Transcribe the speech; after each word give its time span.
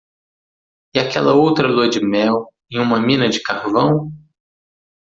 E 0.95 0.99
aquela 0.99 1.35
outra 1.35 1.67
lua 1.67 1.87
de 1.87 2.03
mel 2.03 2.51
em 2.71 2.79
uma 2.79 2.99
mina 2.99 3.29
de 3.29 3.39
carvão! 3.39 4.11